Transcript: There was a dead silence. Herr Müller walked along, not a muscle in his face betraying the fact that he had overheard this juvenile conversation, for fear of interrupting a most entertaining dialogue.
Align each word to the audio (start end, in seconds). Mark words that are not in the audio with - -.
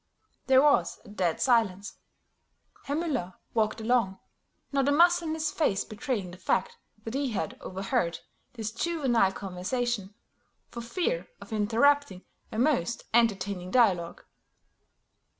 There 0.47 0.63
was 0.63 0.99
a 1.05 1.09
dead 1.09 1.39
silence. 1.39 1.97
Herr 2.85 2.95
Müller 2.95 3.35
walked 3.53 3.79
along, 3.79 4.17
not 4.71 4.89
a 4.89 4.91
muscle 4.91 5.27
in 5.27 5.35
his 5.35 5.51
face 5.51 5.85
betraying 5.85 6.31
the 6.31 6.39
fact 6.39 6.75
that 7.03 7.13
he 7.13 7.33
had 7.33 7.55
overheard 7.61 8.19
this 8.53 8.71
juvenile 8.71 9.31
conversation, 9.31 10.15
for 10.71 10.81
fear 10.81 11.27
of 11.39 11.53
interrupting 11.53 12.25
a 12.51 12.57
most 12.57 13.03
entertaining 13.13 13.69
dialogue. 13.69 14.23